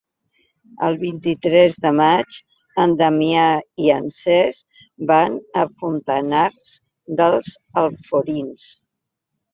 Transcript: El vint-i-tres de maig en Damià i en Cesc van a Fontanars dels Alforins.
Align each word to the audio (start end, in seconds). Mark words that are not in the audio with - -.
El 0.85 0.95
vint-i-tres 1.01 1.75
de 1.85 1.91
maig 1.97 2.37
en 2.85 2.95
Damià 3.01 3.43
i 3.89 3.93
en 3.97 4.09
Cesc 4.23 4.79
van 5.13 5.37
a 5.65 5.69
Fontanars 5.83 6.75
dels 7.21 7.53
Alforins. 7.85 8.69